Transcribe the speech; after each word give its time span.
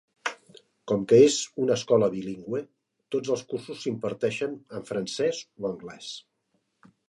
Com 0.91 1.03
que 1.11 1.19
és 1.25 1.35
una 1.65 1.75
escola 1.81 2.09
bilingüe, 2.15 2.63
tots 3.17 3.33
els 3.37 3.45
cursos 3.53 3.85
s'imparteixen 3.85 4.59
en 4.81 4.91
francès 4.91 5.45
o 5.63 5.73
anglès. 5.75 6.13